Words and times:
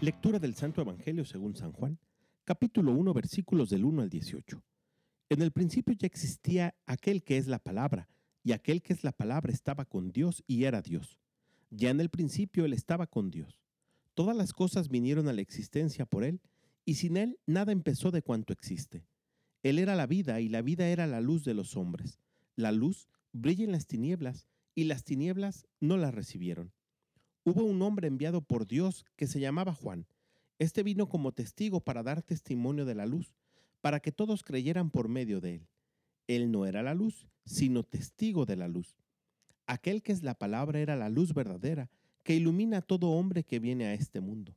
Lectura 0.00 0.38
del 0.38 0.54
Santo 0.54 0.80
Evangelio 0.80 1.24
según 1.24 1.56
San 1.56 1.72
Juan, 1.72 1.98
capítulo 2.44 2.92
1, 2.92 3.12
versículos 3.14 3.68
del 3.68 3.84
1 3.84 4.02
al 4.02 4.08
18. 4.08 4.62
En 5.28 5.42
el 5.42 5.50
principio 5.50 5.92
ya 5.98 6.06
existía 6.06 6.76
aquel 6.86 7.24
que 7.24 7.36
es 7.36 7.48
la 7.48 7.58
palabra, 7.58 8.08
y 8.44 8.52
aquel 8.52 8.80
que 8.80 8.92
es 8.92 9.02
la 9.02 9.10
palabra 9.10 9.52
estaba 9.52 9.86
con 9.86 10.12
Dios 10.12 10.44
y 10.46 10.64
era 10.64 10.82
Dios. 10.82 11.18
Ya 11.70 11.90
en 11.90 11.98
el 12.00 12.10
principio 12.10 12.64
él 12.64 12.74
estaba 12.74 13.08
con 13.08 13.32
Dios. 13.32 13.60
Todas 14.14 14.36
las 14.36 14.52
cosas 14.52 14.88
vinieron 14.88 15.26
a 15.26 15.32
la 15.32 15.40
existencia 15.40 16.06
por 16.06 16.22
él, 16.22 16.40
y 16.84 16.94
sin 16.94 17.16
él 17.16 17.40
nada 17.44 17.72
empezó 17.72 18.12
de 18.12 18.22
cuanto 18.22 18.52
existe. 18.52 19.04
Él 19.64 19.80
era 19.80 19.96
la 19.96 20.06
vida, 20.06 20.40
y 20.40 20.48
la 20.48 20.62
vida 20.62 20.86
era 20.86 21.08
la 21.08 21.20
luz 21.20 21.42
de 21.44 21.54
los 21.54 21.76
hombres. 21.76 22.20
La 22.54 22.70
luz 22.70 23.08
brilla 23.32 23.64
en 23.64 23.72
las 23.72 23.88
tinieblas, 23.88 24.46
y 24.76 24.84
las 24.84 25.02
tinieblas 25.02 25.66
no 25.80 25.96
la 25.96 26.12
recibieron 26.12 26.72
hubo 27.48 27.64
un 27.64 27.80
hombre 27.82 28.08
enviado 28.08 28.40
por 28.42 28.66
Dios 28.66 29.04
que 29.16 29.26
se 29.26 29.40
llamaba 29.40 29.74
Juan. 29.74 30.06
Este 30.58 30.82
vino 30.82 31.08
como 31.08 31.32
testigo 31.32 31.80
para 31.80 32.02
dar 32.02 32.22
testimonio 32.22 32.84
de 32.84 32.94
la 32.94 33.06
luz, 33.06 33.34
para 33.80 34.00
que 34.00 34.12
todos 34.12 34.42
creyeran 34.42 34.90
por 34.90 35.08
medio 35.08 35.40
de 35.40 35.56
él. 35.56 35.68
Él 36.26 36.50
no 36.50 36.66
era 36.66 36.82
la 36.82 36.94
luz, 36.94 37.28
sino 37.44 37.84
testigo 37.84 38.44
de 38.44 38.56
la 38.56 38.68
luz. 38.68 38.96
Aquel 39.66 40.02
que 40.02 40.12
es 40.12 40.22
la 40.22 40.34
palabra 40.34 40.80
era 40.80 40.96
la 40.96 41.08
luz 41.08 41.32
verdadera, 41.32 41.90
que 42.22 42.34
ilumina 42.34 42.78
a 42.78 42.82
todo 42.82 43.10
hombre 43.10 43.44
que 43.44 43.58
viene 43.58 43.86
a 43.86 43.94
este 43.94 44.20
mundo. 44.20 44.56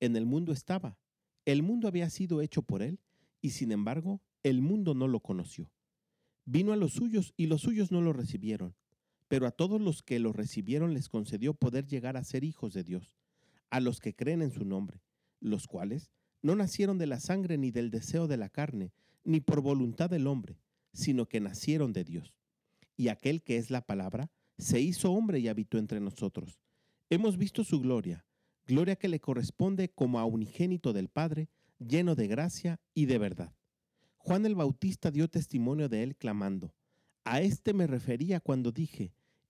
En 0.00 0.16
el 0.16 0.24
mundo 0.24 0.52
estaba, 0.52 0.98
el 1.44 1.62
mundo 1.62 1.88
había 1.88 2.08
sido 2.08 2.40
hecho 2.40 2.62
por 2.62 2.82
él, 2.82 3.00
y 3.40 3.50
sin 3.50 3.72
embargo, 3.72 4.20
el 4.42 4.62
mundo 4.62 4.94
no 4.94 5.08
lo 5.08 5.20
conoció. 5.20 5.70
Vino 6.44 6.72
a 6.72 6.76
los 6.76 6.92
suyos 6.92 7.34
y 7.36 7.46
los 7.46 7.60
suyos 7.60 7.92
no 7.92 8.00
lo 8.00 8.12
recibieron 8.12 8.74
pero 9.32 9.46
a 9.46 9.50
todos 9.50 9.80
los 9.80 10.02
que 10.02 10.18
lo 10.18 10.34
recibieron 10.34 10.92
les 10.92 11.08
concedió 11.08 11.54
poder 11.54 11.86
llegar 11.86 12.18
a 12.18 12.22
ser 12.22 12.44
hijos 12.44 12.74
de 12.74 12.84
Dios, 12.84 13.16
a 13.70 13.80
los 13.80 13.98
que 13.98 14.14
creen 14.14 14.42
en 14.42 14.50
su 14.50 14.66
nombre, 14.66 15.00
los 15.40 15.66
cuales 15.66 16.10
no 16.42 16.54
nacieron 16.54 16.98
de 16.98 17.06
la 17.06 17.18
sangre 17.18 17.56
ni 17.56 17.70
del 17.70 17.90
deseo 17.90 18.28
de 18.28 18.36
la 18.36 18.50
carne, 18.50 18.92
ni 19.24 19.40
por 19.40 19.62
voluntad 19.62 20.10
del 20.10 20.26
hombre, 20.26 20.58
sino 20.92 21.24
que 21.24 21.40
nacieron 21.40 21.94
de 21.94 22.04
Dios. 22.04 22.34
Y 22.94 23.08
aquel 23.08 23.42
que 23.42 23.56
es 23.56 23.70
la 23.70 23.86
palabra, 23.86 24.30
se 24.58 24.82
hizo 24.82 25.10
hombre 25.12 25.38
y 25.38 25.48
habitó 25.48 25.78
entre 25.78 25.98
nosotros. 25.98 26.60
Hemos 27.08 27.38
visto 27.38 27.64
su 27.64 27.80
gloria, 27.80 28.26
gloria 28.66 28.96
que 28.96 29.08
le 29.08 29.20
corresponde 29.20 29.88
como 29.88 30.18
a 30.18 30.26
unigénito 30.26 30.92
del 30.92 31.08
Padre, 31.08 31.48
lleno 31.78 32.14
de 32.16 32.26
gracia 32.26 32.82
y 32.92 33.06
de 33.06 33.16
verdad. 33.16 33.54
Juan 34.18 34.44
el 34.44 34.56
Bautista 34.56 35.10
dio 35.10 35.26
testimonio 35.28 35.88
de 35.88 36.02
él 36.02 36.16
clamando, 36.16 36.74
A 37.24 37.40
este 37.40 37.72
me 37.72 37.86
refería 37.86 38.38
cuando 38.38 38.72
dije, 38.72 39.14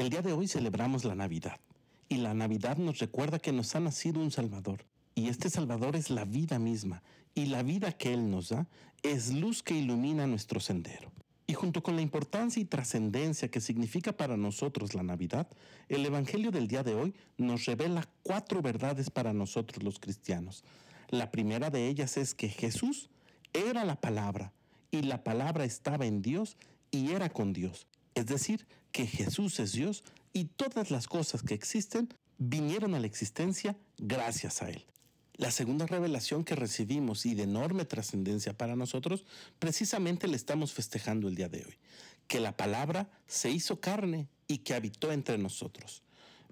El 0.00 0.08
día 0.08 0.22
de 0.22 0.32
hoy 0.32 0.48
celebramos 0.48 1.04
la 1.04 1.14
Navidad 1.14 1.60
y 2.08 2.16
la 2.16 2.32
Navidad 2.32 2.78
nos 2.78 3.00
recuerda 3.00 3.38
que 3.38 3.52
nos 3.52 3.76
ha 3.76 3.80
nacido 3.80 4.18
un 4.18 4.30
Salvador. 4.30 4.86
Y 5.14 5.28
este 5.28 5.50
Salvador 5.50 5.94
es 5.94 6.08
la 6.08 6.24
vida 6.24 6.58
misma 6.58 7.02
y 7.34 7.44
la 7.44 7.62
vida 7.62 7.92
que 7.92 8.14
Él 8.14 8.30
nos 8.30 8.48
da 8.48 8.66
es 9.02 9.30
luz 9.30 9.62
que 9.62 9.74
ilumina 9.74 10.26
nuestro 10.26 10.58
sendero. 10.58 11.12
Y 11.46 11.52
junto 11.52 11.82
con 11.82 11.96
la 11.96 12.00
importancia 12.00 12.62
y 12.62 12.64
trascendencia 12.64 13.50
que 13.50 13.60
significa 13.60 14.16
para 14.16 14.38
nosotros 14.38 14.94
la 14.94 15.02
Navidad, 15.02 15.48
el 15.90 16.06
Evangelio 16.06 16.50
del 16.50 16.66
día 16.66 16.82
de 16.82 16.94
hoy 16.94 17.14
nos 17.36 17.66
revela 17.66 18.08
cuatro 18.22 18.62
verdades 18.62 19.10
para 19.10 19.34
nosotros 19.34 19.84
los 19.84 19.98
cristianos. 19.98 20.64
La 21.10 21.30
primera 21.30 21.68
de 21.68 21.88
ellas 21.88 22.16
es 22.16 22.32
que 22.32 22.48
Jesús 22.48 23.10
era 23.52 23.84
la 23.84 24.00
palabra 24.00 24.54
y 24.90 25.02
la 25.02 25.22
palabra 25.22 25.66
estaba 25.66 26.06
en 26.06 26.22
Dios 26.22 26.56
y 26.90 27.10
era 27.10 27.28
con 27.28 27.52
Dios. 27.52 27.86
Es 28.14 28.26
decir, 28.26 28.66
que 28.92 29.06
Jesús 29.06 29.60
es 29.60 29.72
Dios 29.72 30.04
y 30.32 30.44
todas 30.44 30.90
las 30.90 31.06
cosas 31.06 31.42
que 31.42 31.54
existen 31.54 32.08
vinieron 32.38 32.94
a 32.94 33.00
la 33.00 33.06
existencia 33.06 33.76
gracias 33.98 34.62
a 34.62 34.70
Él. 34.70 34.84
La 35.34 35.50
segunda 35.50 35.86
revelación 35.86 36.44
que 36.44 36.54
recibimos 36.54 37.24
y 37.24 37.34
de 37.34 37.44
enorme 37.44 37.84
trascendencia 37.86 38.56
para 38.56 38.76
nosotros, 38.76 39.24
precisamente 39.58 40.28
le 40.28 40.36
estamos 40.36 40.72
festejando 40.72 41.28
el 41.28 41.34
día 41.34 41.48
de 41.48 41.64
hoy, 41.64 41.78
que 42.26 42.40
la 42.40 42.56
palabra 42.56 43.10
se 43.26 43.50
hizo 43.50 43.80
carne 43.80 44.28
y 44.48 44.58
que 44.58 44.74
habitó 44.74 45.12
entre 45.12 45.38
nosotros. 45.38 46.02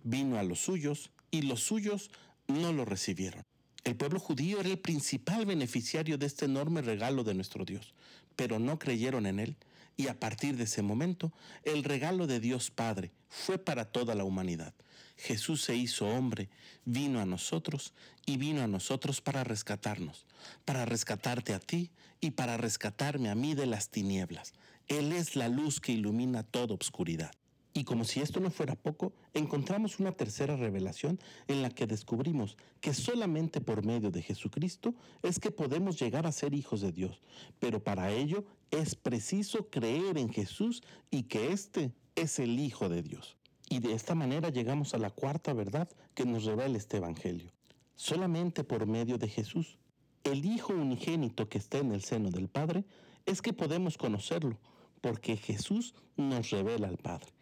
Vino 0.04 0.38
a 0.38 0.42
los 0.42 0.60
suyos 0.60 1.10
y 1.30 1.42
los 1.42 1.60
suyos 1.62 2.10
no 2.46 2.72
lo 2.72 2.86
recibieron. 2.86 3.42
El 3.84 3.96
pueblo 3.96 4.20
judío 4.20 4.60
era 4.60 4.68
el 4.68 4.78
principal 4.78 5.44
beneficiario 5.44 6.16
de 6.16 6.26
este 6.26 6.46
enorme 6.46 6.80
regalo 6.80 7.24
de 7.24 7.34
nuestro 7.34 7.64
Dios, 7.64 7.94
pero 8.36 8.58
no 8.58 8.78
creyeron 8.78 9.26
en 9.26 9.38
Él 9.38 9.56
y 9.98 10.06
a 10.06 10.18
partir 10.18 10.56
de 10.56 10.64
ese 10.64 10.80
momento 10.80 11.32
el 11.64 11.84
regalo 11.84 12.26
de 12.26 12.40
Dios 12.40 12.70
Padre 12.70 13.10
fue 13.28 13.58
para 13.58 13.84
toda 13.84 14.14
la 14.14 14.24
humanidad. 14.24 14.72
Jesús 15.18 15.62
se 15.62 15.76
hizo 15.76 16.06
hombre, 16.06 16.48
vino 16.84 17.20
a 17.20 17.26
nosotros 17.26 17.92
y 18.24 18.36
vino 18.36 18.62
a 18.62 18.68
nosotros 18.68 19.20
para 19.20 19.42
rescatarnos, 19.42 20.24
para 20.64 20.86
rescatarte 20.86 21.52
a 21.52 21.58
ti 21.58 21.90
y 22.20 22.30
para 22.30 22.56
rescatarme 22.56 23.28
a 23.28 23.34
mí 23.34 23.54
de 23.54 23.66
las 23.66 23.90
tinieblas. 23.90 24.54
Él 24.86 25.12
es 25.12 25.34
la 25.34 25.48
luz 25.48 25.80
que 25.80 25.92
ilumina 25.92 26.44
toda 26.44 26.74
obscuridad. 26.74 27.32
Y 27.74 27.84
como 27.84 28.04
si 28.04 28.20
esto 28.20 28.40
no 28.40 28.50
fuera 28.50 28.74
poco, 28.74 29.12
encontramos 29.34 30.00
una 30.00 30.12
tercera 30.12 30.56
revelación 30.56 31.20
en 31.46 31.62
la 31.62 31.70
que 31.70 31.86
descubrimos 31.86 32.56
que 32.80 32.94
solamente 32.94 33.60
por 33.60 33.84
medio 33.84 34.10
de 34.10 34.22
Jesucristo 34.22 34.94
es 35.22 35.38
que 35.38 35.50
podemos 35.50 35.98
llegar 36.00 36.26
a 36.26 36.32
ser 36.32 36.54
hijos 36.54 36.80
de 36.80 36.92
Dios. 36.92 37.20
Pero 37.58 37.82
para 37.82 38.10
ello 38.10 38.44
es 38.70 38.94
preciso 38.94 39.68
creer 39.70 40.18
en 40.18 40.32
Jesús 40.32 40.82
y 41.10 41.24
que 41.24 41.52
éste 41.52 41.92
es 42.16 42.38
el 42.38 42.58
Hijo 42.58 42.88
de 42.88 43.02
Dios. 43.02 43.36
Y 43.68 43.80
de 43.80 43.92
esta 43.92 44.14
manera 44.14 44.48
llegamos 44.48 44.94
a 44.94 44.98
la 44.98 45.10
cuarta 45.10 45.52
verdad 45.52 45.88
que 46.14 46.24
nos 46.24 46.44
revela 46.44 46.76
este 46.76 46.96
Evangelio. 46.96 47.52
Solamente 47.96 48.64
por 48.64 48.86
medio 48.86 49.18
de 49.18 49.28
Jesús, 49.28 49.78
el 50.24 50.44
Hijo 50.44 50.72
unigénito 50.72 51.48
que 51.48 51.58
está 51.58 51.78
en 51.78 51.92
el 51.92 52.02
seno 52.02 52.30
del 52.30 52.48
Padre, 52.48 52.84
es 53.26 53.42
que 53.42 53.52
podemos 53.52 53.98
conocerlo, 53.98 54.58
porque 55.02 55.36
Jesús 55.36 55.94
nos 56.16 56.50
revela 56.50 56.88
al 56.88 56.96
Padre 56.96 57.37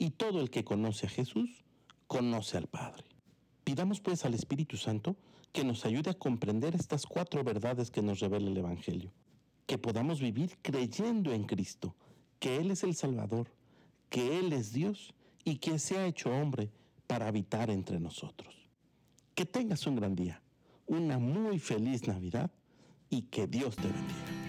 y 0.00 0.10
todo 0.12 0.40
el 0.40 0.50
que 0.50 0.64
conoce 0.64 1.06
a 1.06 1.10
Jesús 1.10 1.62
conoce 2.06 2.56
al 2.56 2.66
Padre. 2.66 3.04
Pidamos 3.64 4.00
pues 4.00 4.24
al 4.24 4.32
Espíritu 4.32 4.78
Santo 4.78 5.14
que 5.52 5.62
nos 5.62 5.84
ayude 5.84 6.10
a 6.10 6.18
comprender 6.18 6.74
estas 6.74 7.04
cuatro 7.06 7.44
verdades 7.44 7.90
que 7.90 8.00
nos 8.00 8.18
revela 8.18 8.50
el 8.50 8.56
Evangelio, 8.56 9.12
que 9.66 9.76
podamos 9.76 10.20
vivir 10.20 10.56
creyendo 10.62 11.34
en 11.34 11.44
Cristo, 11.44 11.94
que 12.38 12.56
Él 12.56 12.70
es 12.70 12.82
el 12.82 12.94
Salvador, 12.94 13.48
que 14.08 14.38
Él 14.38 14.54
es 14.54 14.72
Dios 14.72 15.12
y 15.44 15.56
que 15.56 15.78
se 15.78 15.98
ha 15.98 16.06
hecho 16.06 16.30
hombre 16.30 16.70
para 17.06 17.28
habitar 17.28 17.68
entre 17.68 18.00
nosotros. 18.00 18.56
Que 19.34 19.44
tengas 19.44 19.86
un 19.86 19.96
gran 19.96 20.14
día, 20.14 20.40
una 20.86 21.18
muy 21.18 21.58
feliz 21.58 22.08
Navidad 22.08 22.50
y 23.10 23.22
que 23.22 23.46
Dios 23.46 23.76
te 23.76 23.88
bendiga. 23.88 24.39